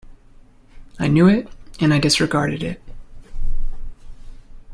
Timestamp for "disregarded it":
1.99-2.81